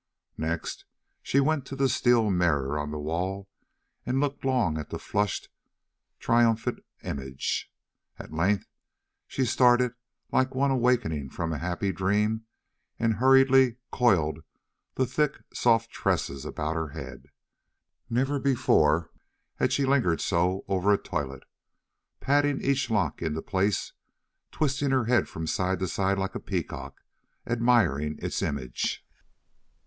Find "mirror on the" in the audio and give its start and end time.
2.31-2.97